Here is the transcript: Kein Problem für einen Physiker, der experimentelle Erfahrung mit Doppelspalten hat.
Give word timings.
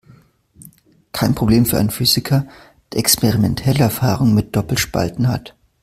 Kein 1.11 1.35
Problem 1.35 1.67
für 1.67 1.77
einen 1.77 1.91
Physiker, 1.91 2.47
der 2.91 2.97
experimentelle 3.01 3.81
Erfahrung 3.81 4.33
mit 4.33 4.55
Doppelspalten 4.55 5.27
hat. 5.27 5.55